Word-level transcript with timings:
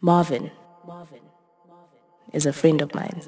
Marvin 0.00 0.50
is 2.32 2.44
a 2.46 2.52
friend 2.52 2.82
of 2.82 2.94
mine. 2.94 3.22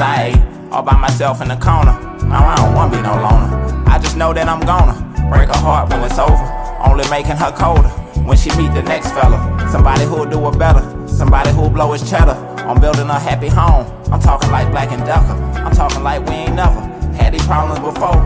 Winters 0.00 0.36
I. 0.40 0.70
All 0.72 0.82
by 0.82 0.96
myself 0.96 1.42
in 1.42 1.48
the 1.48 1.56
corner. 1.56 1.92
Now 2.24 2.48
I 2.48 2.56
don't 2.56 2.74
wanna 2.74 2.96
be 2.96 3.02
no 3.02 3.14
loner. 3.14 3.84
I 3.86 3.98
just 3.98 4.16
know 4.16 4.32
that 4.32 4.48
I'm 4.48 4.60
gonna 4.60 4.94
break 5.28 5.48
her 5.48 5.60
heart 5.60 5.90
when 5.90 6.02
it's 6.02 6.18
over. 6.18 6.46
Only 6.84 7.08
making 7.10 7.36
her 7.36 7.52
colder. 7.52 7.88
When 8.24 8.36
she 8.36 8.50
meet 8.56 8.72
the 8.72 8.82
next 8.82 9.12
fella. 9.12 9.38
Somebody 9.70 10.04
who'll 10.04 10.26
do 10.26 10.38
it 10.48 10.58
better. 10.58 10.82
Somebody 11.08 11.50
who'll 11.50 11.70
blow 11.70 11.92
his 11.92 12.08
cheddar. 12.08 12.36
I'm 12.68 12.80
building 12.80 13.08
a 13.08 13.18
happy 13.18 13.48
home. 13.48 13.84
I'm 14.12 14.20
talking 14.20 14.50
like 14.50 14.70
Black 14.70 14.90
and 14.92 15.04
Decker. 15.04 15.36
I'm 15.64 15.72
talking 15.72 16.02
like 16.02 16.24
we 16.26 16.34
ain't 16.34 16.54
never 16.54 16.80
had 17.20 17.34
these 17.34 17.46
problems 17.46 17.80
before. 17.80 18.16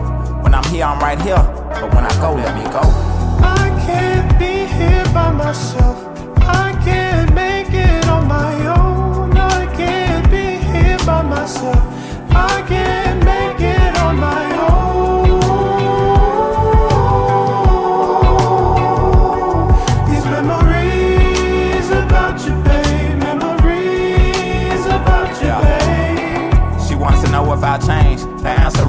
When 0.43 0.53
I'm 0.53 0.65
here, 0.65 0.85
I'm 0.85 0.99
right 0.99 1.19
here. 1.21 1.43
But 1.81 1.93
when 1.93 2.05
I 2.05 2.13
go, 2.21 2.35
let 2.35 2.53
me 2.55 2.63
go. 2.71 2.83
I 3.41 3.67
can't 3.85 4.39
be 4.39 4.65
here 4.77 5.05
by 5.13 5.31
myself. 5.31 5.97
I 6.37 6.79
can't 6.85 7.33
make 7.33 7.73
it 7.73 8.07
on 8.07 8.27
my 8.27 8.67
own. 8.67 8.74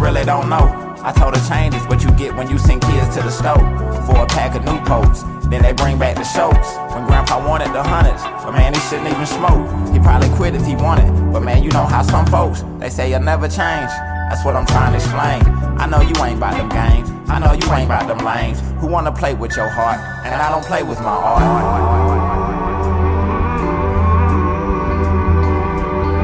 Really 0.06 0.24
don't 0.24 0.48
know. 0.48 0.70
I 1.02 1.10
told 1.10 1.36
her 1.36 1.48
change 1.50 1.74
is 1.74 1.82
what 1.88 2.04
you 2.04 2.12
get 2.12 2.36
when 2.36 2.48
you 2.48 2.58
send 2.58 2.80
kids 2.80 3.16
to 3.16 3.22
the 3.22 3.30
stove 3.30 3.58
for 4.06 4.22
a 4.22 4.26
pack 4.26 4.54
of 4.54 4.62
Newports. 4.62 5.26
Then 5.50 5.62
they 5.62 5.72
bring 5.72 5.98
back 5.98 6.14
the 6.14 6.22
shows. 6.22 6.54
When 6.94 7.04
grandpa 7.06 7.44
wanted 7.44 7.74
the 7.74 7.82
hundreds, 7.82 8.22
but 8.22 8.52
man, 8.52 8.72
he 8.72 8.78
shouldn't 8.86 9.08
even 9.08 9.26
smoke. 9.26 9.66
He 9.92 9.98
probably 9.98 10.28
quit 10.36 10.54
if 10.54 10.64
he 10.64 10.76
wanted, 10.76 11.10
but 11.32 11.40
man, 11.40 11.64
you 11.64 11.70
know 11.70 11.84
how 11.84 12.02
some 12.02 12.24
folks 12.26 12.62
they 12.78 12.88
say 12.88 13.10
you'll 13.10 13.18
never 13.18 13.48
change. 13.48 13.90
That's 14.30 14.44
what 14.44 14.54
I'm 14.54 14.64
trying 14.66 14.92
to 14.92 14.98
explain. 14.98 15.42
I 15.76 15.86
know 15.86 16.00
you 16.00 16.14
ain't 16.22 16.38
about 16.38 16.54
them 16.54 16.68
games. 16.68 17.10
I 17.28 17.40
know 17.40 17.54
you 17.54 17.66
ain't 17.74 17.90
about 17.90 18.06
them 18.06 18.24
lanes 18.24 18.60
who 18.80 18.86
wanna 18.86 19.10
play 19.10 19.34
with 19.34 19.56
your 19.56 19.68
heart, 19.68 19.98
and 20.24 20.40
I 20.40 20.52
don't 20.52 20.64
play 20.64 20.84
with 20.84 21.00
my 21.00 21.06
art. 21.06 21.42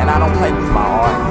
And 0.01 0.09
I 0.09 0.19
don't 0.21 0.39
play 0.39 0.53
with 0.53 0.71
my 0.71 0.87
art. 0.87 1.22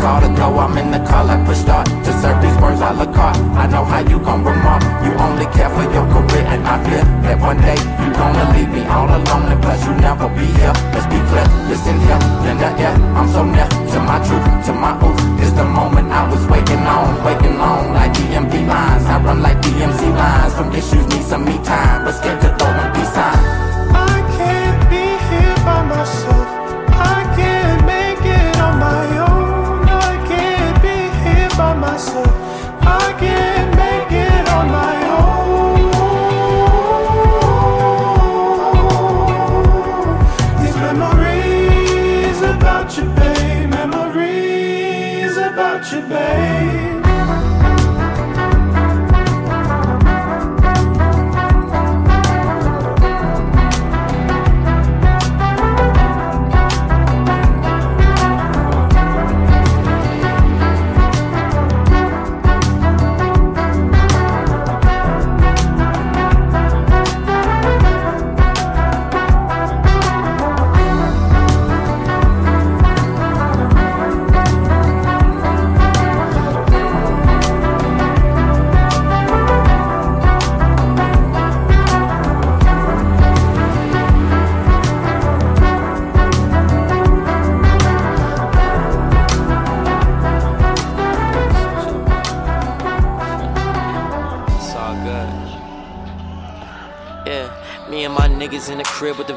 Call 0.00 0.20
to 0.20 0.28
go, 0.32 0.48
I'm 0.58 0.76
in 0.80 0.90
the 0.90 1.00
car 1.04 1.24
like 1.24 1.44
push 1.46 1.60
start 1.60 1.86
To 1.86 2.10
serve 2.20 2.40
these 2.40 2.56
words 2.58 2.80
I 2.80 2.92
look 2.96 3.12
carte. 3.14 3.36
I 3.54 3.68
know 3.68 3.84
how 3.84 4.00
you 4.00 4.18
gon' 4.18 4.42
remark. 4.42 4.82
You 5.04 5.12
only 5.20 5.46
care 5.52 5.68
for 5.70 5.84
your 5.84 6.06
career 6.08 6.44
And 6.48 6.64
I 6.66 6.80
fear 6.82 7.04
that 7.28 7.38
one 7.38 7.60
day 7.60 7.78
you 8.00 8.08
gonna 8.16 8.46
leave 8.56 8.72
me 8.72 8.82
all 8.88 9.06
alone 9.06 9.52
And 9.52 9.60
plus 9.62 9.84
you 9.84 9.92
never 10.00 10.28
be 10.32 10.48
here. 10.58 10.74
Let's 10.96 11.06
be 11.12 11.20
clear, 11.28 11.46
listen 11.68 11.96
here 12.00 12.20
In 12.48 12.56
the 12.56 12.70
air, 12.80 12.96
I'm 13.14 13.28
so 13.28 13.44
near 13.44 13.68
To 13.68 13.98
my 14.00 14.18
truth, 14.24 14.46
to 14.66 14.72
my 14.72 14.92
oath. 15.04 15.20
It's 15.40 15.52
the 15.52 15.64
moment 15.64 16.08
I 16.10 16.24
was 16.32 16.42
waiting 16.48 16.82
on 16.82 17.22
Waiting 17.22 17.56
on. 17.60 17.92
Like 17.94 18.12
DMV 18.16 18.66
lines 18.66 19.04
I 19.04 19.20
run 19.22 19.42
like 19.42 19.60
DMC 19.60 20.02
lines. 20.16 20.52
From 20.56 20.72
issues 20.72 21.06
need 21.12 21.24
some 21.24 21.44
me 21.44 21.56
time 21.62 22.04
But 22.04 22.16
scared 22.16 22.40
to 22.42 22.49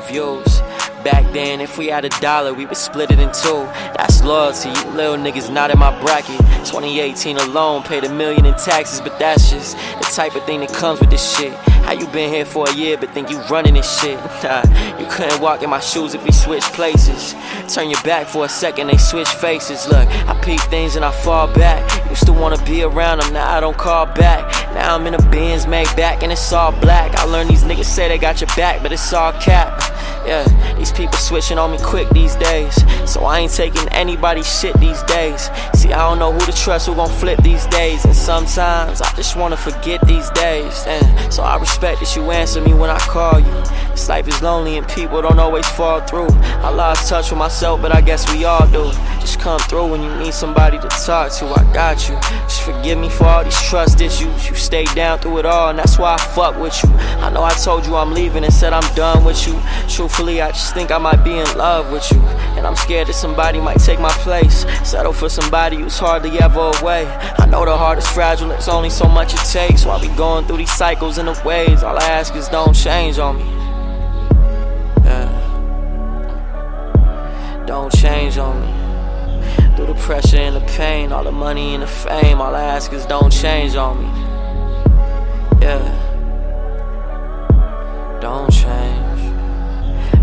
views. 0.07 0.61
Back 1.03 1.33
then, 1.33 1.59
if 1.59 1.77
we 1.77 1.87
had 1.87 2.05
a 2.05 2.09
dollar, 2.21 2.53
we 2.53 2.65
would 2.65 2.77
split 2.77 3.11
it 3.11 3.19
in 3.19 3.29
two. 3.33 3.65
That's 3.97 4.23
loyalty, 4.23 4.69
you 4.69 4.91
little 4.91 5.17
niggas 5.17 5.51
not 5.51 5.69
in 5.69 5.77
my 5.77 5.91
bracket. 6.01 6.37
2018 6.65 7.37
alone, 7.39 7.83
paid 7.83 8.05
a 8.05 8.13
million 8.13 8.45
in 8.45 8.53
taxes, 8.53 9.01
but 9.01 9.19
that's 9.19 9.51
just 9.51 9.75
the 9.97 10.09
type 10.15 10.33
of 10.35 10.45
thing 10.45 10.61
that 10.61 10.73
comes 10.73 11.01
with 11.01 11.09
this 11.09 11.37
shit. 11.37 11.51
How 11.83 11.91
you 11.91 12.07
been 12.07 12.33
here 12.33 12.45
for 12.45 12.69
a 12.69 12.73
year, 12.73 12.97
but 12.97 13.09
think 13.09 13.29
you 13.29 13.37
running 13.49 13.73
this 13.73 13.99
shit? 13.99 14.17
Nah, 14.43 14.61
you 14.99 15.05
couldn't 15.07 15.39
walk 15.41 15.63
in 15.63 15.69
my 15.69 15.79
shoes 15.79 16.13
if 16.13 16.23
we 16.25 16.31
switched 16.31 16.73
places. 16.73 17.33
Turn 17.73 17.89
your 17.89 18.01
back 18.03 18.27
for 18.27 18.43
a 18.43 18.49
second, 18.49 18.87
they 18.87 18.97
switch 18.97 19.29
faces. 19.29 19.87
Look, 19.87 20.07
I 20.27 20.39
peep 20.41 20.59
things 20.61 20.97
and 20.97 21.05
I 21.05 21.11
fall 21.11 21.53
back. 21.53 22.09
Used 22.09 22.25
to 22.25 22.33
wanna 22.33 22.63
be 22.65 22.83
around 22.83 23.19
them, 23.19 23.33
now 23.33 23.49
I 23.55 23.59
don't 23.59 23.77
call 23.77 24.05
back. 24.05 24.51
Now 24.73 24.95
I'm 24.95 25.05
in 25.07 25.13
a 25.13 25.21
Benz 25.29 25.65
Maybach 25.65 26.23
and 26.23 26.31
it's 26.31 26.51
all 26.51 26.71
black. 26.79 27.15
I 27.15 27.23
learned 27.25 27.49
these 27.49 27.63
niggas 27.63 27.85
say 27.85 28.07
they 28.09 28.17
got 28.17 28.41
your 28.41 28.49
back, 28.55 28.81
but 28.81 28.91
it's 28.91 29.13
all 29.13 29.31
cap. 29.33 29.82
Yeah, 30.25 30.75
these 30.77 30.91
people 30.91 31.17
switching 31.17 31.57
on 31.57 31.71
me 31.71 31.77
quick 31.79 32.09
these 32.09 32.35
days. 32.35 32.75
So 33.11 33.25
I 33.25 33.39
ain't 33.39 33.53
taking 33.53 33.87
anybody's 33.89 34.47
shit 34.59 34.73
these 34.79 35.01
days. 35.03 35.49
See, 35.73 35.91
I 35.91 36.07
don't 36.09 36.19
know 36.19 36.31
who 36.31 36.39
to 36.39 36.51
trust, 36.53 36.87
who 36.87 36.95
gon' 36.95 37.09
flip 37.09 37.39
these 37.43 37.65
days. 37.67 38.05
And 38.05 38.15
sometimes 38.15 39.01
I 39.01 39.13
just 39.15 39.35
wanna 39.35 39.57
forget 39.57 40.05
these 40.07 40.29
days. 40.31 40.85
And 40.87 41.33
so 41.33 41.43
I 41.43 41.57
respect 41.57 41.99
that 41.99 42.15
you 42.15 42.31
answer 42.31 42.61
me 42.61 42.73
when 42.73 42.89
I 42.89 42.99
call 42.99 43.39
you. 43.39 43.51
This 43.91 44.07
life 44.07 44.27
is 44.27 44.41
lonely 44.41 44.77
and 44.77 44.87
people 44.87 45.21
don't 45.21 45.39
always 45.39 45.67
fall 45.67 45.99
through. 46.01 46.29
I 46.31 46.69
lost 46.69 47.09
touch 47.09 47.29
with 47.29 47.39
myself, 47.39 47.81
but 47.81 47.95
I 47.95 48.01
guess 48.01 48.31
we 48.33 48.45
all 48.45 48.65
do. 48.67 48.91
Just 49.23 49.39
come 49.39 49.57
through 49.61 49.87
when 49.87 50.03
you 50.03 50.13
need 50.17 50.33
somebody 50.33 50.77
to 50.77 50.89
talk 50.89 51.31
to. 51.31 51.45
I 51.45 51.63
got 51.73 52.09
you. 52.09 52.15
Just 52.43 52.63
forgive 52.63 52.97
me 52.99 53.07
for 53.07 53.23
all 53.23 53.41
these 53.41 53.61
trust 53.61 54.01
issues. 54.01 54.49
You 54.49 54.55
stayed 54.55 54.93
down 54.95 55.19
through 55.19 55.37
it 55.37 55.45
all, 55.45 55.69
and 55.69 55.79
that's 55.79 55.97
why 55.97 56.15
I 56.15 56.17
fuck 56.17 56.59
with 56.59 56.83
you. 56.83 56.89
I 57.23 57.29
know 57.29 57.41
I 57.41 57.53
told 57.53 57.85
you 57.85 57.95
I'm 57.95 58.11
leaving 58.11 58.43
and 58.43 58.53
said 58.53 58.73
I'm 58.73 58.95
done 58.95 59.23
with 59.23 59.47
you. 59.47 59.57
Truthfully, 59.87 60.41
I 60.41 60.49
just 60.51 60.73
think 60.73 60.91
I 60.91 60.97
might 60.97 61.23
be 61.23 61.37
in 61.39 61.47
love 61.57 61.89
with 61.89 62.11
you. 62.11 62.19
And 62.57 62.67
I'm 62.67 62.75
scared 62.75 63.07
that 63.07 63.13
somebody 63.13 63.61
might 63.61 63.77
take 63.77 64.01
my 64.01 64.11
place. 64.27 64.65
Settle 64.83 65.13
for 65.13 65.29
somebody 65.29 65.77
who's 65.77 65.97
hardly 65.97 66.37
ever 66.39 66.73
away. 66.81 67.05
I 67.39 67.45
know 67.45 67.63
the 67.63 67.77
heart 67.77 67.99
is 67.99 68.07
fragile, 68.09 68.51
it's 68.51 68.67
only 68.67 68.89
so 68.89 69.07
much 69.07 69.33
it 69.33 69.39
takes. 69.49 69.85
While 69.85 70.01
we 70.01 70.09
going 70.17 70.45
through 70.47 70.57
these 70.57 70.73
cycles 70.73 71.17
and 71.17 71.29
the 71.29 71.41
waves, 71.45 71.81
all 71.81 71.97
I 71.97 72.09
ask 72.09 72.35
is 72.35 72.49
don't 72.49 72.73
change 72.73 73.19
on 73.19 73.37
me. 73.37 73.45
Yeah. 75.05 75.29
Don't 77.65 77.89
change 77.93 78.37
on 78.37 78.59
me. 78.61 78.82
The 79.93 79.99
pressure 80.01 80.37
and 80.37 80.55
the 80.55 80.61
pain, 80.73 81.11
all 81.11 81.23
the 81.23 81.31
money 81.31 81.75
and 81.75 81.83
the 81.83 81.87
fame, 81.87 82.41
all 82.41 82.55
I 82.55 82.63
ask 82.63 82.91
is 82.93 83.05
don't 83.05 83.31
change 83.31 83.75
on 83.75 83.99
me. 84.01 84.07
Yeah. 85.61 85.87
Don't 88.19 88.51
change. 88.51 89.21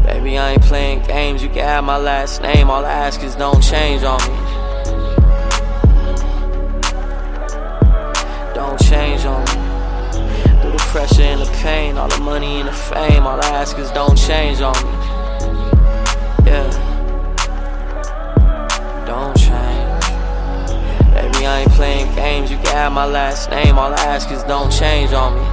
Baby, 0.04 0.38
I 0.38 0.52
ain't 0.52 0.62
playing 0.62 1.02
games. 1.04 1.42
You 1.42 1.48
can 1.48 1.62
have 1.62 1.84
my 1.84 1.98
last 1.98 2.42
name. 2.42 2.68
All 2.68 2.84
I 2.84 2.92
ask 2.92 3.22
is 3.22 3.36
don't 3.36 3.62
change 3.62 4.02
on 4.02 4.18
me. 4.22 4.36
Don't 8.54 8.80
change 8.80 9.24
on 9.24 9.40
me. 9.44 10.60
Through 10.60 10.72
the 10.72 10.84
pressure 10.88 11.22
and 11.22 11.40
the 11.42 11.50
pain, 11.62 11.96
all 11.96 12.08
the 12.08 12.18
money 12.18 12.58
and 12.58 12.68
the 12.68 12.72
fame, 12.72 13.24
all 13.24 13.40
I 13.40 13.48
ask 13.50 13.78
is 13.78 13.90
don't 13.92 14.18
change 14.18 14.60
on 14.60 14.74
me. 14.84 14.90
Yeah. 16.50 16.89
I 21.50 21.62
ain't 21.62 21.72
playing 21.72 22.14
games. 22.14 22.48
You 22.48 22.56
can 22.58 22.66
have 22.66 22.92
my 22.92 23.06
last 23.06 23.50
name. 23.50 23.76
All 23.76 23.92
I 23.92 23.96
ask 24.04 24.30
is 24.30 24.44
don't 24.44 24.70
change 24.70 25.12
on 25.12 25.34
me. 25.34 25.49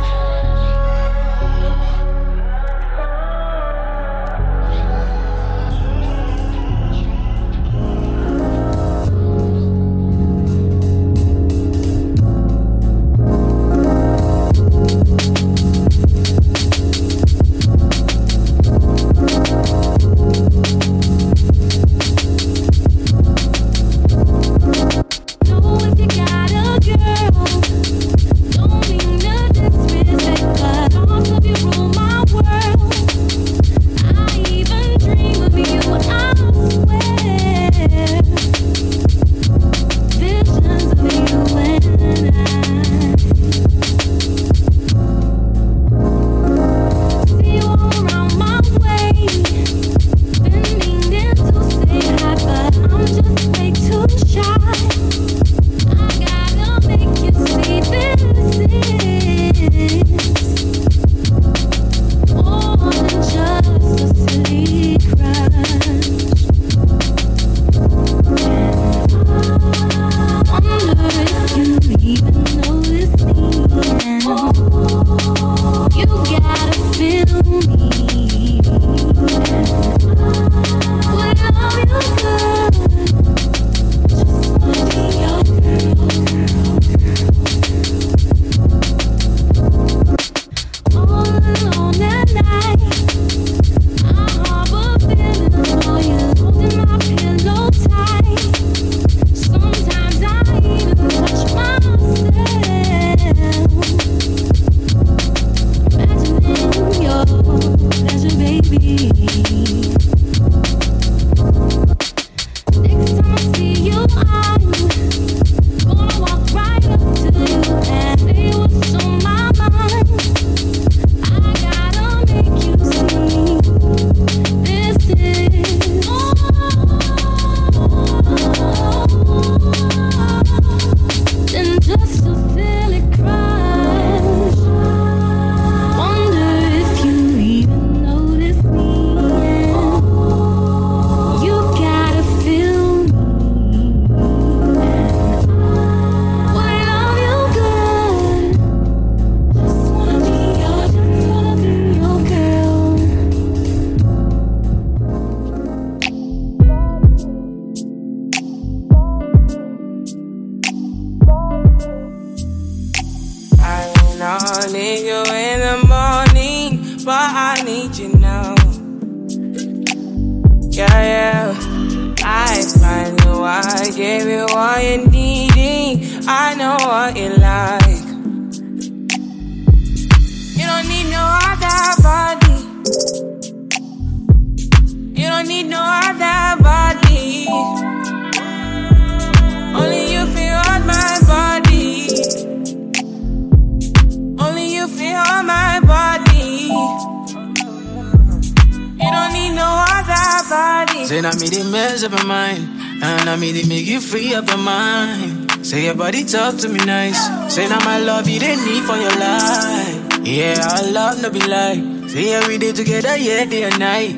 Body 206.07 206.23
talk 206.23 206.55
to 206.55 206.69
me 206.69 206.79
nice. 206.85 207.19
Say 207.53 207.67
now 207.67 207.83
my 207.83 207.99
love 207.99 208.29
you 208.29 208.39
they 208.39 208.55
need 208.55 208.83
for 208.85 208.95
your 208.95 209.11
life. 209.19 210.25
Yeah, 210.25 210.55
our 210.71 210.89
love 210.89 211.21
no 211.21 211.29
be 211.29 211.41
lie. 211.41 212.07
Say 212.07 212.31
every 212.33 212.57
day 212.57 212.71
together, 212.71 213.17
yeah, 213.17 213.43
day 213.43 213.63
and 213.63 213.77
night. 213.77 214.15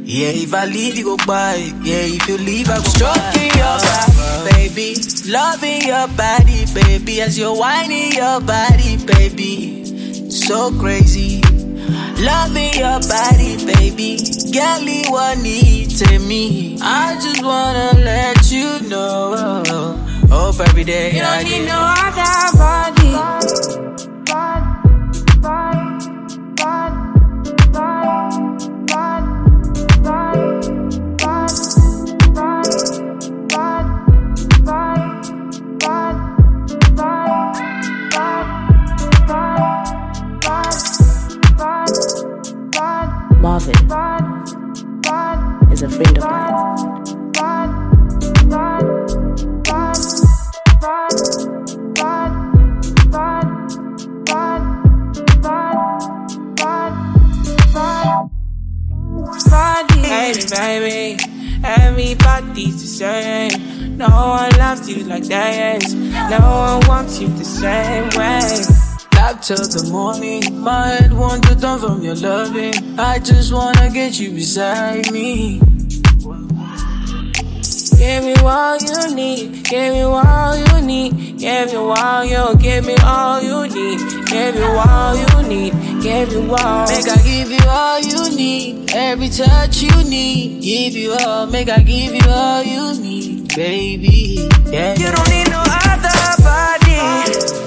Yeah, 0.00 0.44
if 0.44 0.52
I 0.52 0.66
leave 0.66 0.98
you 0.98 1.16
go 1.16 1.16
by. 1.26 1.54
Yeah, 1.82 2.04
if 2.16 2.28
you 2.28 2.36
leave 2.36 2.68
I 2.68 2.76
go 2.76 2.90
Stroking 2.92 3.52
your 3.56 3.76
body, 3.88 4.52
baby. 4.52 4.88
Loving 5.32 5.80
your 5.88 6.08
body, 6.08 6.66
baby. 6.74 7.22
As 7.22 7.38
you're 7.38 7.56
whining 7.56 8.12
your 8.12 8.42
body, 8.42 8.98
baby. 9.06 10.28
So 10.30 10.78
crazy. 10.78 11.40
Loving 12.20 12.74
your 12.74 13.00
body, 13.00 13.64
baby. 13.64 14.20
Girl, 14.52 14.80
need 15.40 15.88
to 16.00 16.18
me. 16.18 16.76
I 16.82 17.14
just 17.14 17.42
wanna 17.42 17.98
let 18.04 18.52
you 18.52 18.88
know. 18.90 20.13
Hope 20.36 20.58
every 20.58 20.82
day. 20.82 21.14
You 21.14 21.22
don't 21.22 21.44
need 21.44 21.64
no 21.64 21.94
other 21.96 22.58
body. 22.58 23.12
Marvin 43.40 43.76
is 45.70 45.82
a 45.82 45.88
friend 45.88 46.18
of 46.18 46.24
mine. 46.24 46.93
Same. 62.94 63.96
No 63.96 64.08
one 64.08 64.50
loves 64.56 64.88
you 64.88 65.02
like 65.04 65.24
that. 65.24 65.82
No 66.30 66.38
one 66.38 66.88
wants 66.88 67.20
you 67.20 67.28
the 67.28 67.44
same 67.44 68.08
way. 68.18 68.84
Up 69.26 69.40
till 69.40 69.56
the 69.56 69.88
morning, 69.90 70.42
my 70.60 70.86
head 70.86 71.12
won't 71.12 71.44
from 71.80 72.02
your 72.02 72.14
loving. 72.14 72.74
I 72.98 73.18
just 73.18 73.52
wanna 73.52 73.90
get 73.90 74.20
you 74.20 74.30
beside 74.30 75.10
me. 75.12 75.60
Give 77.98 78.24
me 78.24 78.34
all 78.42 78.76
you 78.76 79.14
need, 79.14 79.64
give 79.64 79.92
me 79.94 80.02
all 80.02 80.56
you 80.56 80.80
need, 80.82 81.38
give 81.38 81.72
me 81.72 81.76
all 81.76 82.24
you, 82.24 82.56
give 82.58 82.84
me 82.84 82.94
all 83.02 83.40
you 83.40 83.62
need, 83.74 83.98
give 84.26 84.54
me 84.54 84.62
all 84.62 85.16
you 85.16 85.48
need, 85.48 85.72
all. 86.06 86.86
Make 86.86 87.08
I 87.08 87.16
give 87.22 87.50
you 87.50 87.58
all 87.66 88.00
you 88.00 88.36
need, 88.36 88.90
every 88.92 89.28
touch 89.28 89.82
you 89.82 90.04
need. 90.04 90.62
Give 90.62 90.92
you 90.94 91.16
all, 91.18 91.46
make 91.46 91.70
I 91.70 91.78
give 91.78 92.14
you 92.14 92.28
all 92.28 92.62
you 92.62 93.00
need, 93.00 93.54
baby. 93.54 94.48
Yeah. 94.66 94.98
You 94.98 95.10
don't 95.10 95.28
need 95.30 95.48
no 95.50 95.62
other 95.64 96.42
body. 96.42 97.63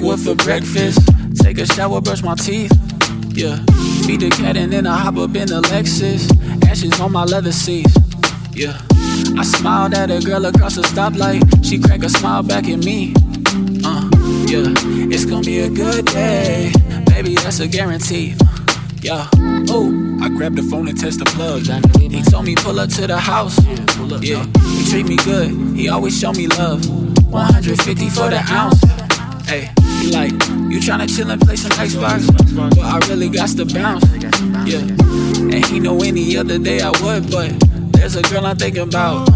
In 0.00 0.08
the 0.08 0.16
for 0.16 0.34
breakfast. 0.34 0.98
Take 1.42 1.58
a 1.58 1.66
shower, 1.66 2.00
brush 2.00 2.22
my 2.22 2.34
teeth. 2.34 2.72
Yeah, 3.32 3.56
feed 4.06 4.20
the 4.20 4.30
cat 4.30 4.56
and 4.56 4.72
then 4.72 4.86
I 4.86 4.96
hop 4.96 5.16
up 5.16 5.34
in 5.36 5.48
the 5.48 5.60
Lexus. 5.62 6.30
Ashes 6.66 7.00
on 7.00 7.12
my 7.12 7.24
leather 7.24 7.52
seats. 7.52 7.94
Yeah, 8.52 8.80
I 9.38 9.44
smiled 9.44 9.94
at 9.94 10.10
a 10.10 10.20
girl 10.20 10.46
across 10.46 10.76
the 10.76 10.82
stoplight. 10.82 11.42
She 11.64 11.78
cracked 11.78 12.04
a 12.04 12.08
smile 12.08 12.42
back 12.42 12.68
at 12.68 12.78
me. 12.78 13.14
Uh, 13.84 14.08
yeah, 14.46 14.72
it's 15.12 15.24
gonna 15.24 15.42
be 15.42 15.60
a 15.60 15.68
good 15.68 16.06
day, 16.06 16.72
baby. 17.06 17.34
That's 17.34 17.60
a 17.60 17.68
guarantee. 17.68 18.34
Yeah. 19.02 19.28
Oh, 19.68 20.18
I 20.22 20.28
grabbed 20.30 20.56
the 20.56 20.62
phone 20.62 20.88
and 20.88 20.98
test 20.98 21.18
the 21.18 21.26
plugs. 21.26 21.68
He 22.00 22.22
told 22.22 22.44
me 22.44 22.54
pull 22.56 22.80
up 22.80 22.88
to 22.90 23.06
the 23.06 23.18
house. 23.18 23.58
Yeah, 24.20 24.44
he 24.74 24.90
treat 24.90 25.06
me 25.06 25.16
good. 25.16 25.76
He 25.76 25.88
always 25.88 26.18
show 26.18 26.32
me 26.32 26.48
love. 26.48 26.88
150 27.30 28.08
for 28.08 28.30
the 28.30 28.42
ounce. 28.50 28.80
Hey, 29.46 29.70
like, 30.10 30.32
you 30.70 30.78
tryna 30.80 31.08
chill 31.14 31.30
and 31.30 31.40
play 31.40 31.56
some 31.56 31.70
Xbox? 31.72 32.26
But 32.56 32.78
I 32.78 32.98
really 33.08 33.28
got 33.28 33.48
to 33.50 33.64
bounce. 33.64 34.04
Yeah, 34.66 34.80
and 34.80 35.64
he 35.66 35.80
know 35.80 36.02
any 36.02 36.36
other 36.36 36.58
day 36.58 36.80
I 36.80 36.90
would, 36.90 37.30
but 37.30 37.52
there's 37.92 38.16
a 38.16 38.22
girl 38.22 38.46
I'm 38.46 38.56
thinking 38.56 38.82
about. 38.82 39.28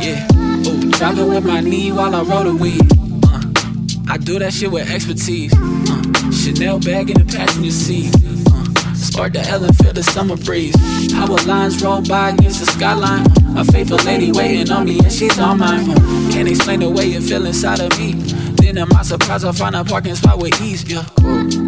Yeah, 0.00 0.26
oh, 0.32 0.90
driving 0.92 1.28
with 1.28 1.44
my 1.44 1.60
knee 1.60 1.92
while 1.92 2.14
I 2.14 2.22
roll 2.22 2.44
the 2.44 2.54
weed. 2.54 2.82
Uh, 3.24 4.12
I 4.12 4.18
do 4.18 4.38
that 4.38 4.52
shit 4.52 4.70
with 4.70 4.90
expertise. 4.90 5.52
Uh, 5.54 6.30
Chanel 6.30 6.78
bag 6.80 7.10
in 7.10 7.26
the 7.26 7.36
passenger 7.36 7.70
seat. 7.70 8.14
Uh, 8.52 8.94
spark 8.94 9.32
the 9.32 9.40
Ellen, 9.48 9.72
feel 9.74 9.92
the 9.92 10.02
summer 10.02 10.36
breeze. 10.36 10.74
How 11.12 11.26
will 11.26 11.42
lines 11.46 11.82
roll 11.82 12.02
by 12.02 12.30
against 12.30 12.60
the 12.60 12.66
skyline? 12.66 13.26
A 13.56 13.64
faithful 13.64 13.98
lady 13.98 14.32
waiting 14.32 14.70
on 14.70 14.84
me, 14.84 14.98
and 14.98 15.12
she's 15.12 15.38
on 15.38 15.58
mine. 15.58 15.88
Uh, 15.90 16.30
can't 16.32 16.48
explain 16.48 16.80
the 16.80 16.90
way 16.90 17.12
it 17.12 17.22
feel 17.22 17.46
inside 17.46 17.80
of 17.80 17.98
me. 17.98 18.12
Then, 18.56 18.78
in 18.78 18.88
my 18.88 19.02
surprise, 19.02 19.44
I 19.44 19.52
find 19.52 19.74
a 19.74 19.84
parking 19.84 20.14
spot 20.14 20.38
with 20.38 20.60
ease. 20.60 20.84
Yeah, 20.88 21.04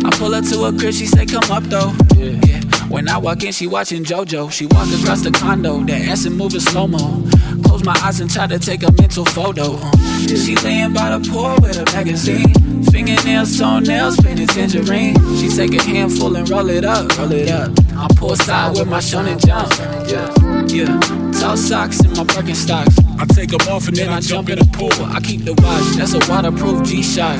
I 0.04 0.10
pull 0.16 0.34
up 0.34 0.44
to 0.46 0.64
a 0.64 0.72
crib, 0.72 0.94
she 0.94 1.06
say, 1.06 1.26
"Come 1.26 1.50
up 1.50 1.64
though." 1.64 1.92
Yeah. 2.16 2.38
yeah. 2.46 2.60
When 2.88 3.06
I 3.06 3.18
walk 3.18 3.44
in, 3.44 3.52
she 3.52 3.66
watching 3.66 4.02
JoJo. 4.02 4.50
She 4.50 4.64
walk 4.66 4.88
across 4.88 5.20
the 5.20 5.30
condo, 5.30 5.80
that 5.84 6.08
ass 6.08 6.24
and 6.24 6.36
moving 6.36 6.60
slow 6.60 6.86
mo. 6.86 7.22
Close 7.62 7.84
my 7.84 7.92
eyes 8.02 8.20
and 8.20 8.30
try 8.30 8.46
to 8.46 8.58
take 8.58 8.82
a 8.82 8.90
mental 8.92 9.26
photo. 9.26 9.76
Uh, 9.76 9.92
she 10.26 10.56
laying 10.56 10.94
by 10.94 11.16
the 11.16 11.28
pool 11.30 11.54
with 11.60 11.76
a 11.76 11.84
magazine. 11.92 12.54
Fingernails, 12.84 13.58
toenails, 13.58 14.16
painted 14.20 14.48
tangerine. 14.48 15.14
She 15.36 15.48
take 15.48 15.74
a 15.74 15.82
handful 15.82 16.34
and 16.34 16.48
roll 16.48 16.70
it 16.70 16.84
up, 16.84 17.16
roll 17.18 17.32
it 17.32 17.50
up. 17.50 17.68
I'm 17.92 18.08
poolside 18.16 18.78
with 18.78 18.88
my 18.88 18.98
shonen 18.98 19.38
jump. 19.44 19.70
Yeah, 20.08 20.64
yeah. 20.68 21.40
Tall 21.40 21.58
socks 21.58 22.00
and 22.00 22.16
my 22.16 22.24
Birkenstocks. 22.24 23.07
I 23.18 23.26
take 23.26 23.50
them 23.50 23.66
off 23.68 23.88
and 23.88 23.96
then 23.96 24.08
I 24.08 24.20
jump 24.20 24.48
in 24.48 24.58
the 24.58 24.64
pool. 24.64 24.92
I 25.04 25.20
keep 25.20 25.44
the 25.44 25.54
watch, 25.54 25.96
that's 25.96 26.14
a 26.14 26.20
waterproof 26.30 26.86
G-Shock. 26.86 27.38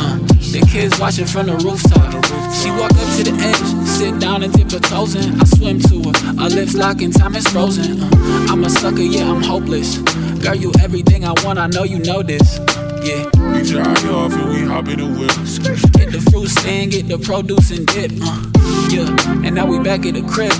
Uh, 0.00 0.16
the 0.52 0.66
kids 0.72 0.98
watching 0.98 1.26
from 1.26 1.46
the 1.46 1.56
rooftop. 1.60 2.08
She 2.56 2.70
walk 2.70 2.92
up 2.92 3.08
to 3.16 3.22
the 3.28 3.36
edge, 3.44 3.86
sit 3.86 4.18
down 4.18 4.42
and 4.42 4.52
dip 4.52 4.70
her 4.72 4.80
toes 4.80 5.14
in. 5.14 5.38
I 5.38 5.44
swim 5.44 5.80
to 5.80 6.08
her, 6.08 6.42
our 6.42 6.48
lips 6.48 6.74
lock 6.74 7.02
and 7.02 7.14
time 7.14 7.34
is 7.36 7.46
frozen. 7.48 8.00
Uh, 8.02 8.46
I'm 8.48 8.64
a 8.64 8.70
sucker, 8.70 9.02
yeah, 9.02 9.30
I'm 9.30 9.42
hopeless. 9.42 9.98
Girl, 10.40 10.54
you 10.54 10.72
everything 10.80 11.24
I 11.24 11.34
want, 11.44 11.58
I 11.58 11.66
know 11.66 11.84
you 11.84 11.98
know 11.98 12.22
this. 12.22 12.58
Yeah. 13.02 13.28
We 13.52 13.62
drive 13.62 14.02
you 14.04 14.10
off 14.10 14.32
and 14.32 14.48
we 14.48 14.64
hop 14.66 14.88
in 14.88 14.98
the 14.98 15.06
whip. 15.06 15.92
Get 15.92 16.10
the 16.10 16.20
fruit 16.30 16.48
stand, 16.48 16.92
get 16.92 17.06
the 17.06 17.18
produce 17.18 17.70
and 17.70 17.86
dip. 17.86 18.12
Uh, 18.22 18.48
yeah, 18.88 19.46
and 19.46 19.54
now 19.54 19.66
we 19.66 19.78
back 19.78 20.06
at 20.06 20.14
the 20.14 20.22
crib. 20.22 20.52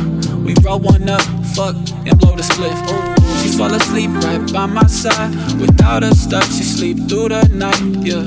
We 0.45 0.55
roll 0.63 0.79
one 0.79 1.09
up, 1.09 1.23
fuck, 1.57 1.75
and 2.07 2.19
blow 2.19 2.37
the 2.37 2.43
split. 2.43 3.18
She 3.18 3.18
fall 3.59 3.75
asleep 3.75 4.11
right 4.23 4.53
by 4.53 4.67
my 4.67 4.87
side. 4.87 5.35
Without 5.61 6.05
her 6.05 6.15
stuff, 6.15 6.45
she 6.45 6.63
sleep 6.63 6.97
through 7.09 7.31
the 7.31 7.43
night. 7.53 7.81
Yeah, 8.07 8.23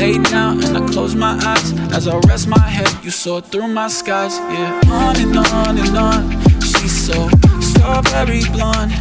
lay 0.00 0.16
down 0.32 0.64
and 0.64 0.78
I 0.78 0.80
close 0.88 1.14
my 1.14 1.34
eyes 1.44 1.72
as 1.92 2.08
I 2.08 2.16
rest 2.20 2.48
my 2.48 2.58
head. 2.58 2.88
You 3.04 3.10
soar 3.10 3.42
through 3.42 3.68
my 3.68 3.88
skies. 3.88 4.38
Yeah, 4.38 4.80
on 4.86 5.16
and 5.20 5.36
on 5.36 5.76
and 5.76 5.96
on. 5.98 6.22
She's 6.62 6.96
so 7.06 7.28
strawberry 7.60 8.40
blonde. 8.52 8.92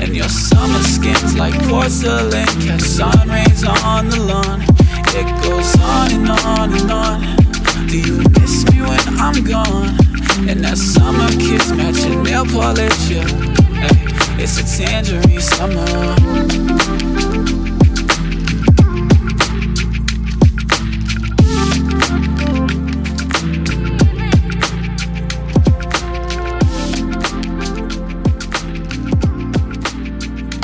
And 0.00 0.16
your 0.16 0.30
summer 0.30 0.82
skin's 0.94 1.36
like 1.36 1.56
porcelain. 1.68 2.46
Catch 2.64 2.80
sun 2.80 3.28
rays 3.28 3.64
on 3.84 4.08
the 4.08 4.20
lawn. 4.30 4.62
It 5.20 5.28
goes 5.44 5.70
on 5.92 6.08
and 6.16 6.30
on 6.30 6.72
and 6.72 6.90
on. 6.90 7.86
Do 7.86 7.98
you 7.98 8.16
miss 8.40 8.64
me 8.70 8.80
when 8.80 9.04
I'm 9.20 9.44
gone? 9.44 9.92
And 10.48 10.64
that 10.64 10.78
summer 10.78 11.28
kiss 11.32 11.70
matching 11.72 12.22
nail 12.22 12.46
polish, 12.46 13.10
yeah. 13.10 13.28
Hey, 13.82 14.17
it's 14.40 14.58
a 14.58 14.82
tangerine 14.82 15.40
summer. 15.40 15.84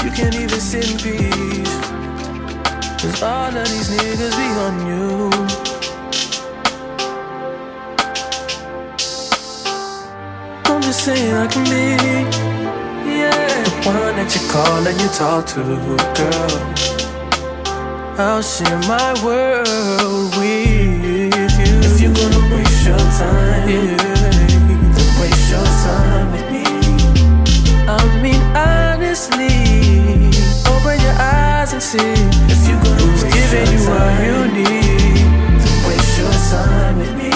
You 0.03 0.11
can't 0.13 0.35
even 0.37 0.61
sit 0.61 0.91
in 0.91 0.99
peace. 0.99 1.77
Cause 3.01 3.23
all 3.23 3.57
of 3.57 3.69
these 3.69 3.91
niggas 3.91 4.37
be 4.39 4.49
on 4.67 4.87
you. 4.87 5.31
I'm 10.67 10.81
just 10.81 11.05
saying 11.05 11.35
I 11.35 11.47
can 11.49 11.65
be, 11.65 12.44
that 14.25 14.35
you 14.41 14.49
call 14.49 14.87
and 14.87 14.99
you 15.01 15.09
talk 15.09 15.45
to, 15.47 15.61
girl. 16.17 16.55
I'll 18.17 18.43
share 18.43 18.79
my 18.89 19.13
world 19.23 20.35
with 20.37 20.69
you. 21.05 21.29
If 21.85 22.01
you're 22.01 22.15
gonna 22.15 22.41
waste 22.55 22.87
your 22.87 23.05
time, 23.21 23.69
yeah, 23.69 23.97
then 24.97 25.11
waste 25.21 25.51
your 25.53 25.69
time 25.85 26.33
with 26.33 26.49
me. 26.55 26.65
I 27.87 28.01
mean, 28.23 28.41
honestly, 28.57 29.57
open 30.73 30.97
your 31.05 31.17
eyes 31.21 31.73
and 31.75 31.83
see. 31.83 32.15
If 32.49 32.61
you're 32.67 32.83
gonna 32.83 33.07
waste 33.21 33.29
giving 33.37 33.69
you 33.75 33.81
what 33.91 34.13
you 34.25 34.37
need, 34.57 35.27
then 35.61 35.77
waste 35.87 36.17
your 36.21 36.35
time 36.51 36.97
with 37.01 37.15
me. 37.21 37.33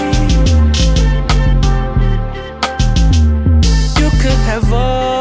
You 4.01 4.09
could 4.23 4.41
have 4.49 4.73
all 4.73 5.18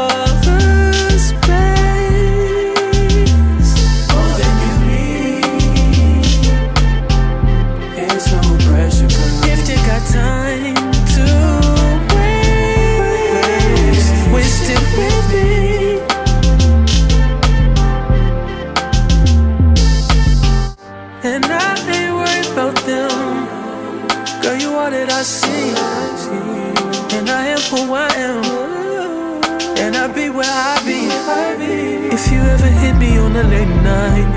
who 27.70 27.92
I 27.92 28.08
am. 28.16 28.44
And 29.76 29.94
I 29.94 30.06
be 30.08 30.30
where 30.30 30.46
I 30.46 30.80
be. 30.86 31.00
If 32.14 32.32
you 32.32 32.40
ever 32.40 32.66
hit 32.66 32.96
me 32.96 33.18
on 33.18 33.36
a 33.36 33.42
late 33.42 33.74
night, 33.92 34.28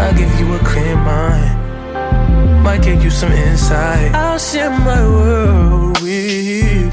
I'll 0.00 0.14
give 0.14 0.32
you 0.38 0.54
a 0.54 0.58
clear 0.58 0.96
mind. 0.96 2.62
Might 2.62 2.82
give 2.82 3.02
you 3.02 3.10
some 3.10 3.32
insight. 3.32 4.14
I'll 4.14 4.38
share 4.38 4.70
my 4.70 5.00
world 5.00 6.00
with 6.02 6.44
you. 6.54 6.90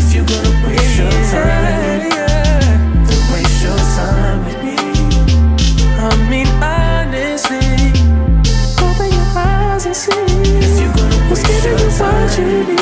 If 0.00 0.14
you're 0.14 0.28
gonna 0.32 0.66
waste 0.66 0.98
your 0.98 1.16
time, 1.32 2.10
then 3.06 3.20
waste 3.32 3.62
your 3.64 3.80
time 3.96 4.44
with 4.44 4.60
me. 4.66 4.76
I 6.08 6.10
mean, 6.30 6.48
honestly, 6.62 7.72
open 8.84 9.08
your 9.18 9.30
eyes 9.34 9.86
and 9.86 9.96
see. 9.96 10.12
If 10.12 10.78
you're 10.80 10.94
gonna 10.94 11.30
waste 11.30 11.64
your 11.64 11.90
time, 11.98 12.75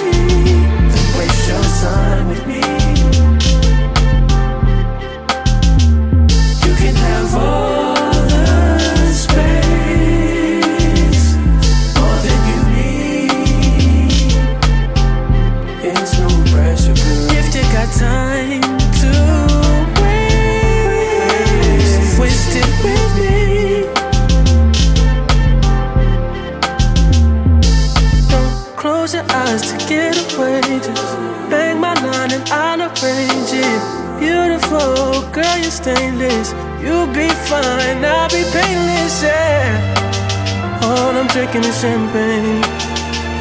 stainless. 35.85 36.53
You'll 36.81 37.13
be 37.13 37.29
fine, 37.29 38.03
I'll 38.03 38.29
be 38.31 38.43
painless. 38.57 39.23
Yeah. 39.23 40.81
All 40.83 41.15
I'm 41.21 41.27
drinking 41.27 41.65
is 41.65 41.79
champagne. 41.79 42.65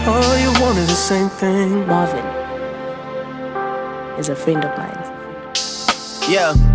All 0.05 0.35
you 0.43 0.51
want 0.61 0.77
is 0.77 0.87
the 0.87 1.01
same 1.11 1.29
thing. 1.29 1.87
Marvin 1.87 2.25
is 4.19 4.27
a 4.27 4.35
friend 4.35 4.61
of 4.65 4.77
mine. 4.77 5.03
Yeah. 6.29 6.72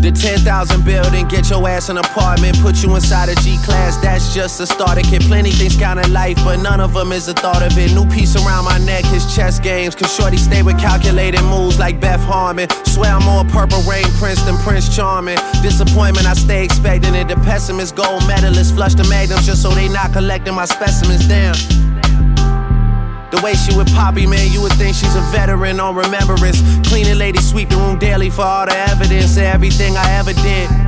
The 0.00 0.12
10,000 0.12 0.84
building, 0.84 1.26
get 1.26 1.50
your 1.50 1.68
ass 1.68 1.88
an 1.88 1.98
apartment, 1.98 2.56
put 2.60 2.82
you 2.84 2.94
inside 2.94 3.28
a 3.28 3.34
G 3.42 3.58
class. 3.64 3.96
That's 3.96 4.32
just 4.32 4.60
a 4.60 4.66
starter 4.66 5.00
kit. 5.02 5.22
Plenty 5.22 5.50
things 5.50 5.76
count 5.76 5.98
in 5.98 6.12
life, 6.12 6.36
but 6.44 6.58
none 6.62 6.80
of 6.80 6.94
them 6.94 7.10
is 7.10 7.26
a 7.26 7.34
thought 7.34 7.62
of 7.62 7.76
it. 7.76 7.92
New 7.92 8.06
piece 8.06 8.36
around 8.36 8.64
my 8.64 8.78
neck, 8.78 9.04
his 9.06 9.34
chess 9.34 9.58
games. 9.58 9.96
Cause 9.96 10.14
Shorty 10.14 10.36
stay 10.36 10.62
with 10.62 10.78
calculated 10.78 11.42
moves 11.42 11.80
like 11.80 12.00
Beth 12.00 12.20
Harmon. 12.20 12.68
Swear 12.84 13.10
I'm 13.10 13.24
more 13.24 13.44
purple 13.44 13.82
rain 13.90 14.06
prince 14.20 14.40
than 14.42 14.56
Prince 14.58 14.94
Charming. 14.94 15.38
Disappointment, 15.62 16.26
I 16.28 16.34
stay 16.34 16.64
expecting 16.64 17.16
it. 17.16 17.26
The 17.26 17.36
pessimist, 17.36 17.96
gold 17.96 18.24
medalist, 18.28 18.76
flush 18.76 18.94
the 18.94 19.04
magnums 19.08 19.46
just 19.46 19.62
so 19.62 19.70
they 19.70 19.88
not 19.88 20.12
collecting 20.12 20.54
my 20.54 20.64
specimens. 20.64 21.26
Damn. 21.26 21.97
The 23.30 23.40
way 23.42 23.54
she 23.54 23.76
with 23.76 23.92
Poppy, 23.94 24.26
man, 24.26 24.50
you 24.50 24.62
would 24.62 24.72
think 24.72 24.94
she's 24.94 25.14
a 25.14 25.20
veteran 25.30 25.80
on 25.80 25.94
remembrance. 25.94 26.62
Cleaning 26.88 27.18
lady 27.18 27.40
sweep 27.40 27.68
the 27.68 27.76
room 27.76 27.98
daily 27.98 28.30
for 28.30 28.42
all 28.42 28.64
the 28.64 28.76
evidence 28.76 29.36
of 29.36 29.42
everything 29.42 29.96
I 29.96 30.12
ever 30.16 30.32
did. 30.32 30.87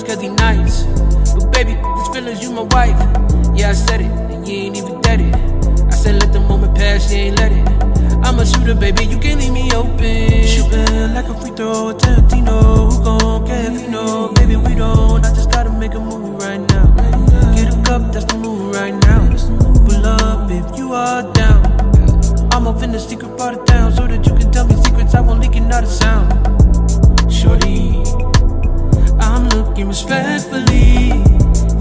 cause 0.10 0.22
he 0.22 0.30
nice. 0.30 0.84
But 1.36 1.52
baby, 1.54 1.74
his 1.74 2.08
feelings, 2.10 2.42
you 2.42 2.52
my 2.52 2.64
wife. 2.74 2.98
Yeah, 3.56 3.70
I 3.70 3.74
said 3.74 4.02
it, 4.02 4.12
and 4.34 4.48
you 4.48 4.56
ain't 4.56 4.78
even 4.78 5.02
dead 5.02 5.22
it. 5.22 5.36
I 5.86 5.92
said 5.92 6.16
let 6.20 6.34
the 6.34 6.40
moment 6.40 6.76
pass, 6.76 7.12
you 7.12 7.20
ain't 7.20 7.38
let 7.38 7.52
it. 7.52 7.68
I'm 8.26 8.40
a 8.40 8.46
shooter, 8.46 8.74
baby, 8.74 9.06
you 9.06 9.20
can't 9.20 9.40
leave 9.40 9.54
me 9.54 9.72
open. 9.72 10.48
Shooting 10.48 11.14
like 11.14 11.28
a 11.28 11.36
free 11.40 11.52
throw, 11.52 11.94
Tarantino. 11.94 12.92
Who 12.92 13.04
gon' 13.04 13.46
care 13.46 13.72
if 13.72 13.82
you 13.84 13.90
know? 13.90 14.32
Baby, 14.34 14.56
we 14.56 14.74
don't. 14.74 15.24
I 15.24 15.30
just 15.34 15.52
gotta 15.52 15.72
make 15.72 15.94
a 15.94 16.00
move 16.00 16.42
right 16.42 16.62
now. 16.74 16.86
Get 17.56 17.74
a 17.76 17.82
cup, 17.84 18.12
that's 18.12 18.26
the 18.26 18.38
move 18.38 18.74
right 18.74 18.96
now. 19.06 19.30
Pull 19.86 20.06
up 20.06 20.50
if 20.50 20.78
you 20.78 20.94
are 20.94 21.22
down. 21.34 21.62
I'm 22.52 22.68
off 22.68 22.82
in 22.82 22.92
the 22.92 23.00
secret 23.00 23.38
part 23.38 23.54
of 23.54 23.66
town 23.66 23.94
so 23.94 24.08
that 24.08 24.26
you 24.26 24.34
can 24.36 24.52
tell 24.52 24.66
me 24.66 24.76
secrets. 24.84 25.14
I 25.14 25.22
won't 25.22 25.40
leak 25.40 25.56
it, 25.56 25.62
not 25.62 25.84
a 25.84 25.88
sound. 25.88 26.28
Shorty, 27.32 28.02
I'm 29.20 29.48
looking 29.50 29.88
respectfully. 29.88 31.12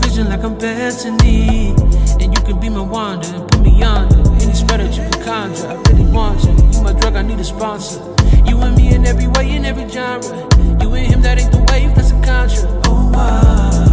Vision 0.01 0.29
like 0.29 0.44
I'm 0.44 0.57
Bethany. 0.59 1.74
And 2.20 2.35
you 2.35 2.42
can 2.44 2.59
be 2.61 2.68
my 2.68 2.83
wonder 2.83 3.48
put 3.59 3.72
me 3.72 3.83
under. 3.83 4.20
Any 4.42 4.55
spell 4.55 4.79
that 4.79 4.96
you 4.96 5.03
can 5.11 5.22
conjure, 5.24 5.68
I 5.68 5.74
really 5.90 6.11
want 6.11 6.42
you. 6.44 6.51
You 6.72 6.83
my 6.83 6.92
drug, 6.92 7.16
I 7.16 7.22
need 7.22 7.40
a 7.40 7.44
sponsor. 7.44 8.01
You 8.46 8.59
and 8.61 8.77
me 8.77 8.94
in 8.94 9.07
every 9.07 9.27
way, 9.29 9.57
in 9.57 9.64
every 9.64 9.88
genre. 9.88 10.48
You 10.81 10.94
and 10.94 11.07
him, 11.07 11.22
that 11.22 11.38
ain't 11.38 11.53
the 11.53 11.59
wave, 11.70 11.94
that's 11.94 12.11
a 12.11 12.20
contra. 12.22 12.68
Oh, 12.87 13.11
wow. 13.14 13.88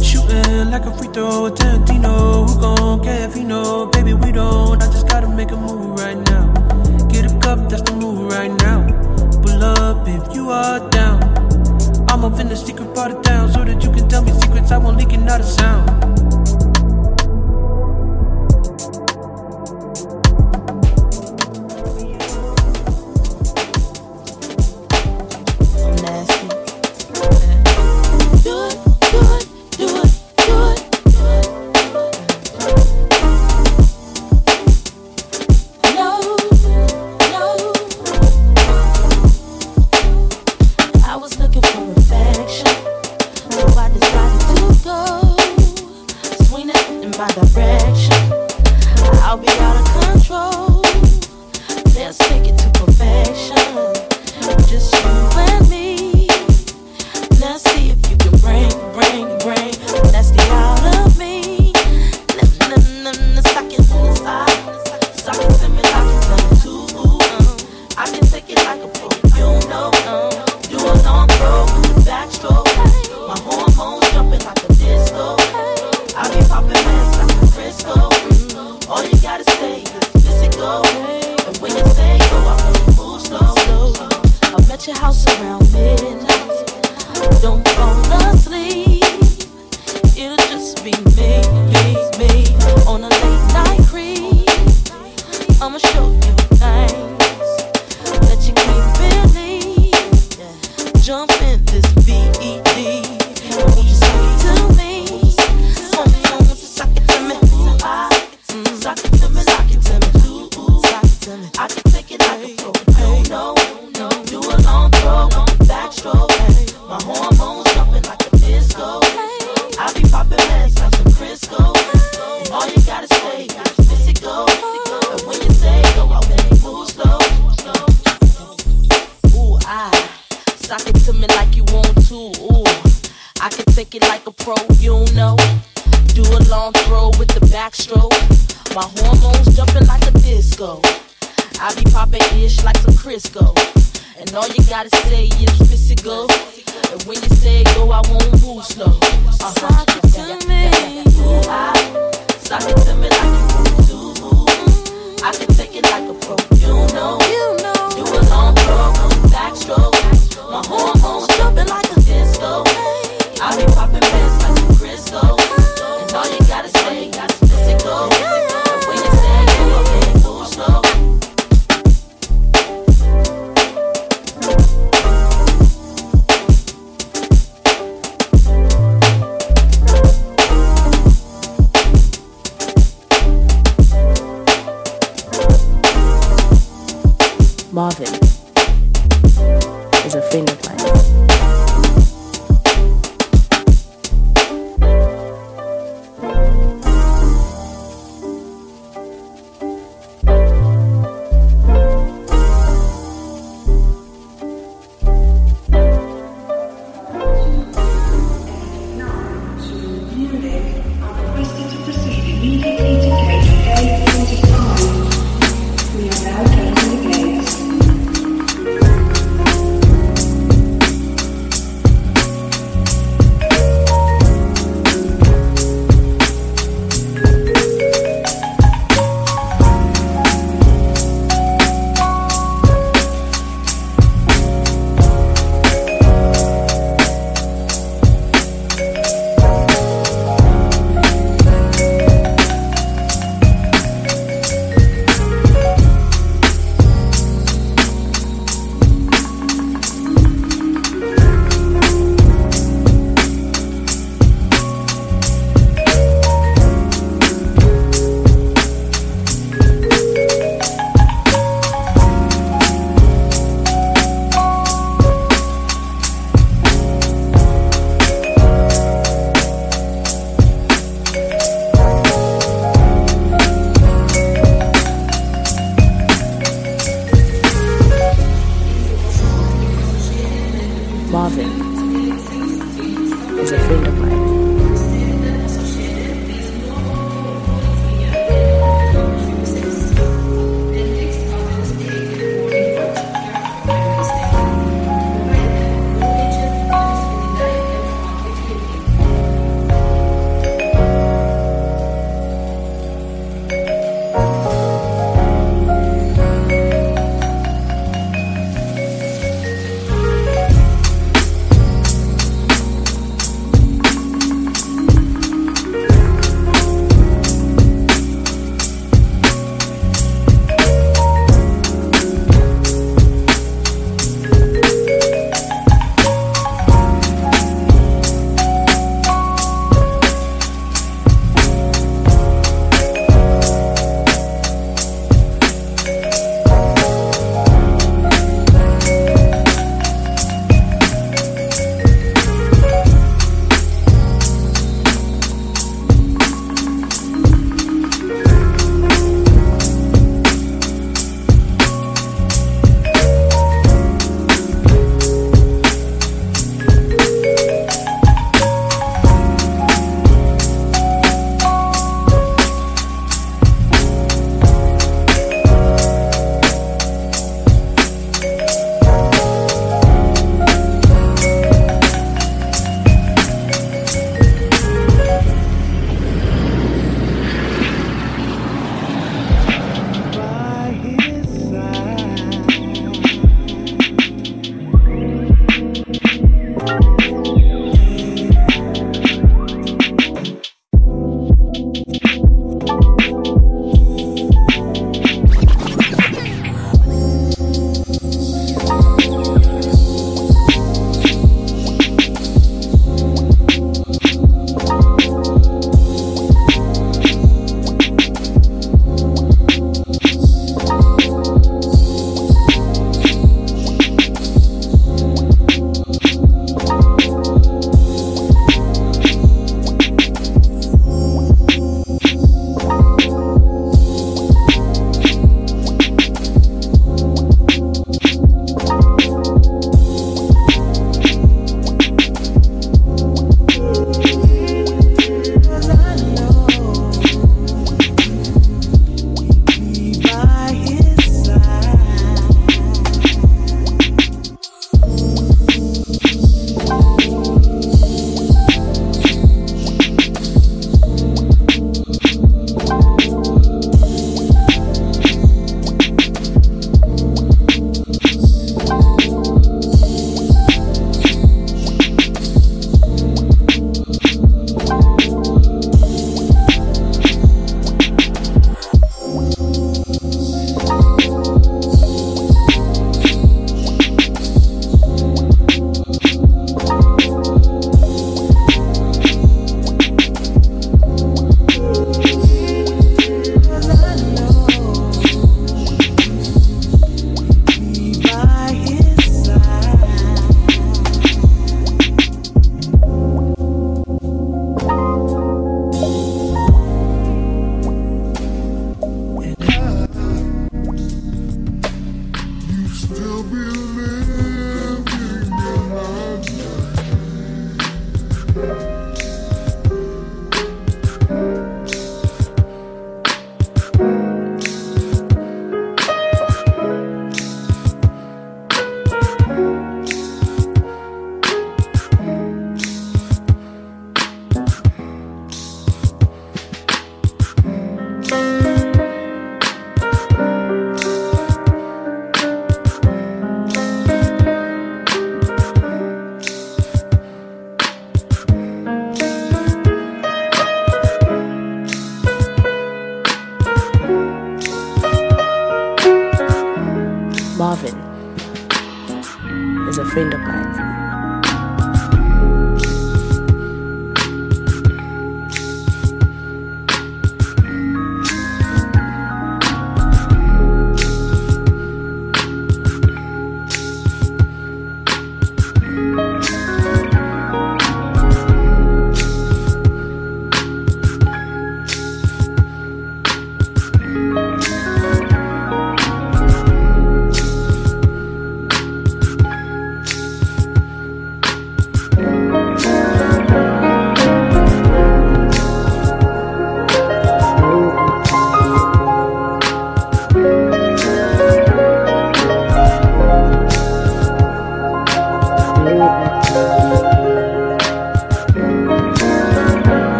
Shooting 0.00 0.70
like 0.70 0.86
a 0.86 0.96
free 0.96 1.08
throw, 1.08 1.50
Tarantino. 1.50 2.48
Who 2.48 2.60
gon' 2.60 3.02
care 3.02 3.28
if 3.28 3.36
you 3.36 3.44
know? 3.44 3.86
Baby, 3.86 4.14
we 4.14 4.32
don't. 4.32 4.82
I 4.82 4.86
just 4.86 5.08
gotta 5.08 5.28
make 5.28 5.50
a 5.50 5.56
move 5.56 5.98
right 5.98 6.18
now. 6.30 6.52
Get 7.08 7.30
a 7.30 7.38
cup, 7.40 7.68
that's 7.68 7.82
the 7.82 7.94
move 7.94 8.32
right 8.32 8.52
now. 8.62 8.86
Pull 9.42 9.62
up 9.62 10.06
if 10.08 10.34
you 10.34 10.50
are. 10.50 10.87
I'm 12.08 12.24
up 12.24 12.40
in 12.40 12.48
the 12.48 12.56
secret 12.56 12.94
part 12.94 13.10
of 13.12 13.22
town 13.22 13.52
so 13.52 13.64
that 13.64 13.84
you 13.84 13.90
can 13.90 14.08
tell 14.08 14.22
me 14.22 14.32
secrets. 14.32 14.72
I 14.72 14.78
won't 14.78 14.96
leak 14.96 15.12
it, 15.12 15.18
not 15.18 15.40
a 15.40 15.44
sound. 15.44 16.27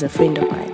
Is 0.00 0.04
a 0.04 0.08
friend 0.08 0.38
of 0.38 0.50
mine. 0.50 0.69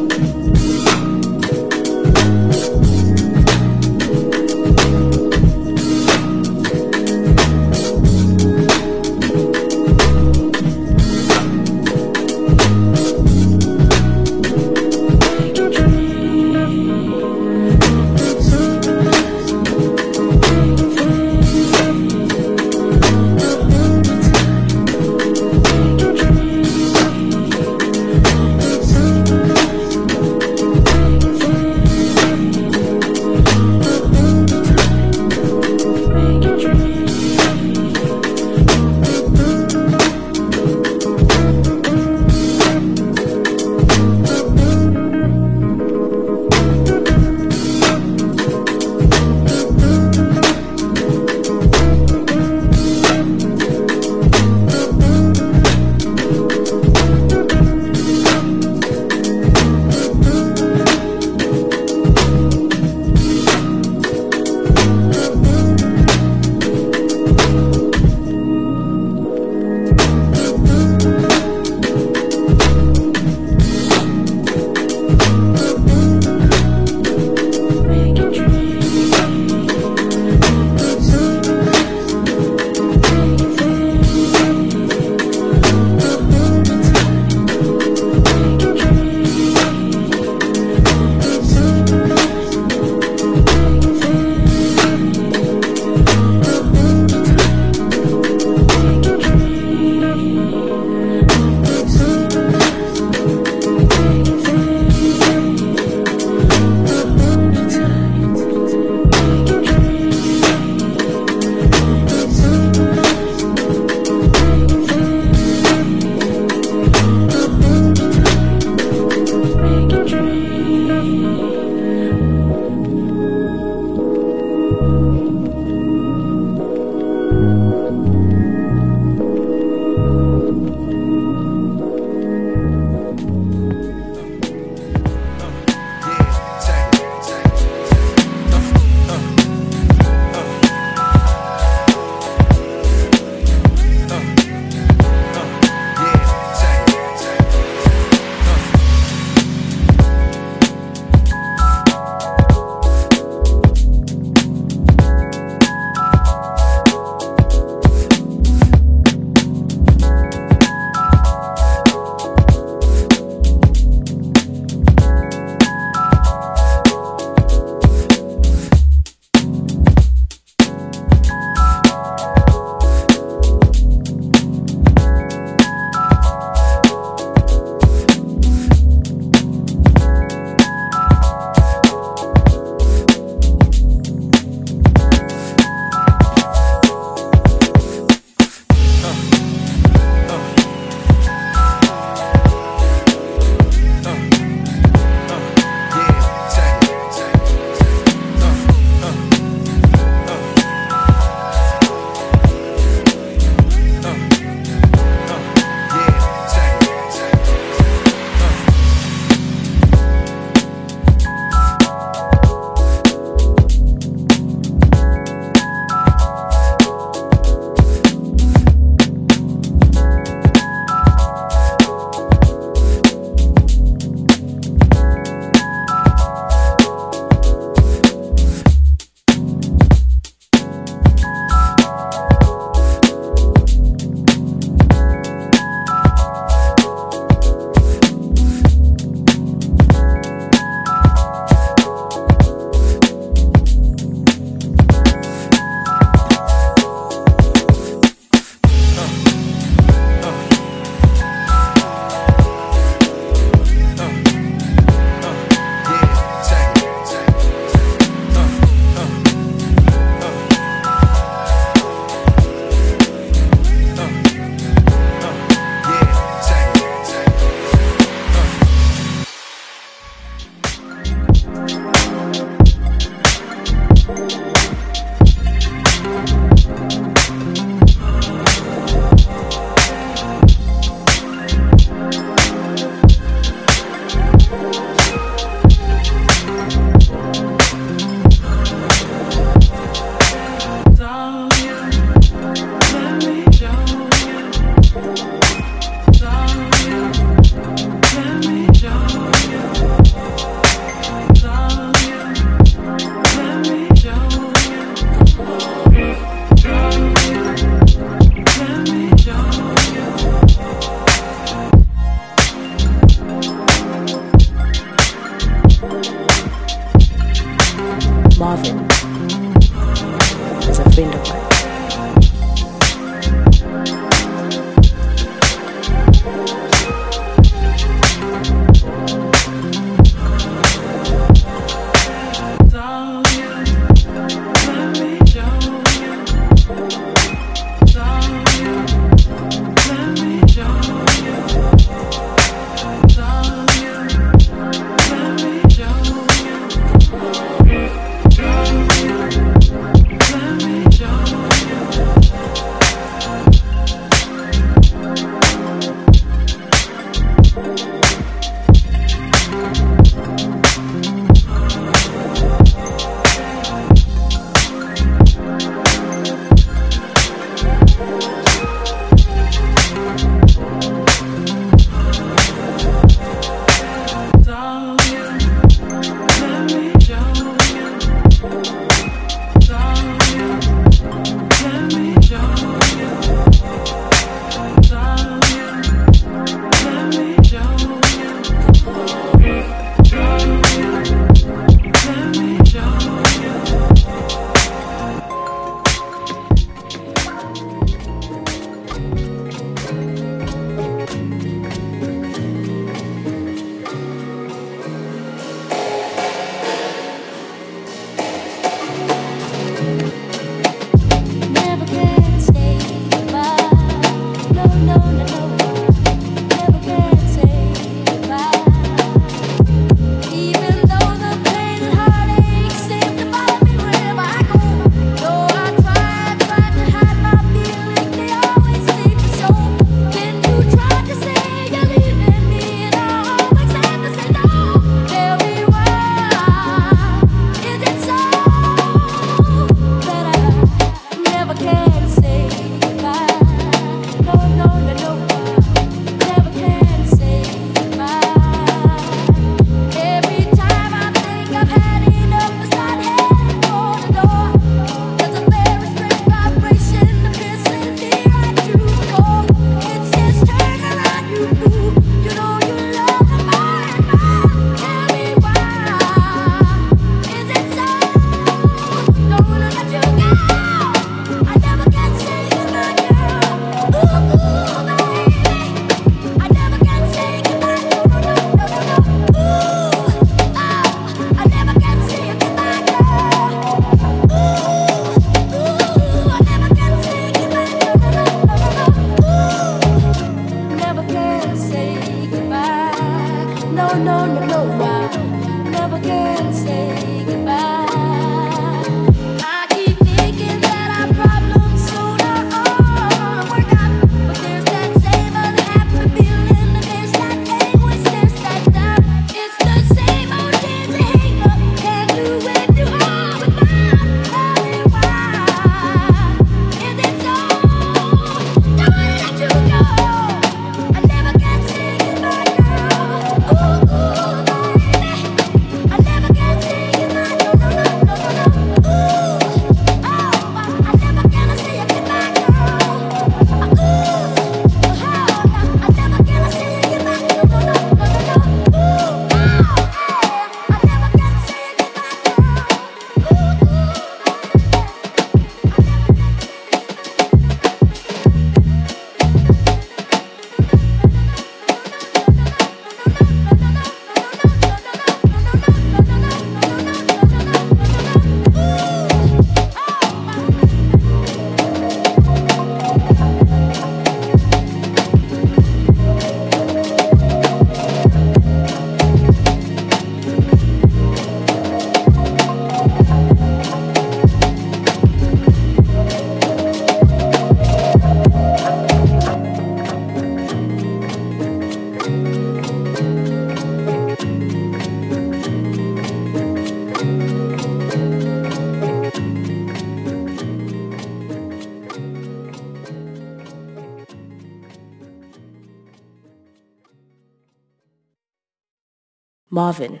Marvin 599.72 600.00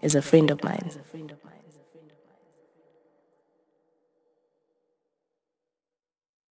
is 0.00 0.14
a 0.14 0.22
friend 0.22 0.50
of 0.50 0.64
mine. 0.64 0.81